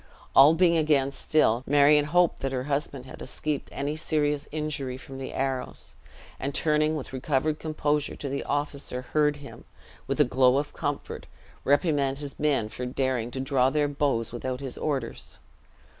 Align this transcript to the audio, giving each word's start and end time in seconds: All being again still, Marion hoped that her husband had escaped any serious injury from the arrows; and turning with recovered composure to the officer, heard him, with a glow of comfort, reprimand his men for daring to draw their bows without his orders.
All 0.35 0.55
being 0.55 0.77
again 0.77 1.11
still, 1.11 1.63
Marion 1.67 2.05
hoped 2.05 2.39
that 2.39 2.51
her 2.51 2.63
husband 2.63 3.05
had 3.05 3.21
escaped 3.21 3.69
any 3.71 3.95
serious 3.95 4.47
injury 4.51 4.97
from 4.97 5.19
the 5.19 5.31
arrows; 5.31 5.93
and 6.39 6.55
turning 6.55 6.95
with 6.95 7.13
recovered 7.13 7.59
composure 7.59 8.15
to 8.15 8.27
the 8.27 8.43
officer, 8.45 9.03
heard 9.03 9.35
him, 9.35 9.63
with 10.07 10.19
a 10.19 10.23
glow 10.25 10.57
of 10.57 10.73
comfort, 10.73 11.27
reprimand 11.63 12.17
his 12.17 12.39
men 12.39 12.67
for 12.67 12.87
daring 12.87 13.29
to 13.29 13.39
draw 13.39 13.69
their 13.69 13.87
bows 13.87 14.31
without 14.33 14.59
his 14.59 14.75
orders. 14.75 15.37